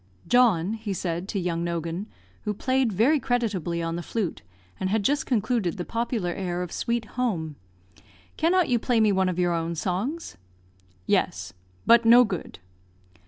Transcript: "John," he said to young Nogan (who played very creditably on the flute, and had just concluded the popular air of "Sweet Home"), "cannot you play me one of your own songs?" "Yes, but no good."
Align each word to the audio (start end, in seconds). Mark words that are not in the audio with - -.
"John," 0.27 0.73
he 0.73 0.93
said 0.93 1.27
to 1.27 1.39
young 1.39 1.63
Nogan 1.63 2.07
(who 2.43 2.55
played 2.55 2.91
very 2.91 3.19
creditably 3.19 3.83
on 3.83 3.97
the 3.97 4.01
flute, 4.01 4.41
and 4.79 4.89
had 4.89 5.03
just 5.03 5.27
concluded 5.27 5.77
the 5.77 5.85
popular 5.85 6.31
air 6.33 6.63
of 6.63 6.71
"Sweet 6.71 7.05
Home"), 7.19 7.55
"cannot 8.35 8.67
you 8.67 8.79
play 8.79 8.99
me 8.99 9.11
one 9.11 9.29
of 9.29 9.37
your 9.37 9.53
own 9.53 9.75
songs?" 9.75 10.37
"Yes, 11.05 11.53
but 11.85 12.03
no 12.03 12.23
good." 12.23 12.57